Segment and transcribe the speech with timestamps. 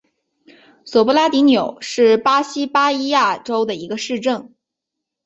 [0.83, 4.55] 索布拉迪纽是巴西巴伊亚州的一个市镇。